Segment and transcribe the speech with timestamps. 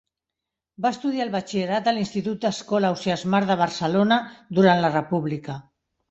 [0.83, 4.17] Va estudiar el Batxillerat a l'Institut Escola Ausiàs Marc de Barcelona
[4.61, 5.59] durant la República.